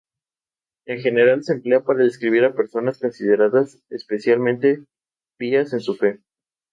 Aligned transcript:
En 0.87 0.99
general 0.99 1.43
se 1.43 1.53
emplea 1.53 1.83
para 1.83 2.03
describir 2.03 2.43
a 2.45 2.55
personas 2.55 2.97
consideradas 2.97 3.83
especialmente 3.91 4.83
pías 5.37 5.73
en 5.73 5.79
su 5.81 5.93
fe. 5.93 6.17